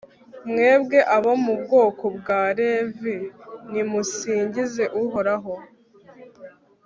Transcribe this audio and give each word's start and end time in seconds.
mwebwe 0.49 0.99
abo 1.15 1.31
mu 1.43 1.53
bwoko 1.61 2.05
bwa 2.17 2.41
levi, 2.57 3.15
nimusingize 3.71 4.83
uhoraho 5.03 5.53